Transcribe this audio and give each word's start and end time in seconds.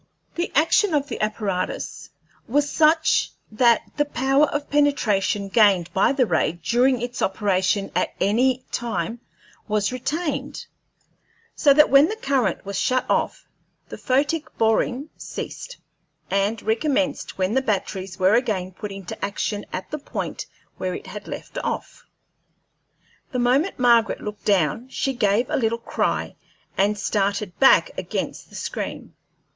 The 0.33 0.51
action 0.55 0.95
of 0.95 1.09
the 1.09 1.21
apparatus 1.21 2.09
was 2.47 2.67
such 2.67 3.33
that 3.51 3.83
the 3.97 4.05
power 4.05 4.47
of 4.47 4.67
penetration 4.71 5.47
gained 5.49 5.93
by 5.93 6.11
the 6.11 6.25
ray 6.25 6.53
during 6.53 6.99
its 7.03 7.21
operation 7.21 7.91
at 7.93 8.15
any 8.19 8.65
time 8.71 9.19
was 9.67 9.91
retained, 9.91 10.65
so 11.55 11.71
that 11.75 11.91
when 11.91 12.07
the 12.07 12.15
current 12.15 12.65
was 12.65 12.79
shut 12.79 13.07
off 13.11 13.47
the 13.89 13.95
photic 13.99 14.47
boring 14.57 15.11
ceased, 15.17 15.77
and 16.31 16.63
recommenced 16.63 17.37
when 17.37 17.53
the 17.53 17.61
batteries 17.61 18.17
were 18.17 18.33
again 18.33 18.71
put 18.71 18.91
into 18.91 19.23
action 19.23 19.67
at 19.71 19.91
the 19.91 19.99
point 19.99 20.47
where 20.77 20.95
it 20.95 21.05
had 21.05 21.27
left 21.27 21.59
off. 21.59 22.07
The 23.31 23.37
moment 23.37 23.77
Margaret 23.77 24.19
looked 24.21 24.45
down 24.45 24.89
she 24.89 25.13
gave 25.13 25.47
a 25.51 25.57
little 25.57 25.77
cry, 25.77 26.35
and 26.75 26.97
started 26.97 27.59
back 27.59 27.91
against 27.99 28.49
the 28.49 28.55
screen. 28.55 29.13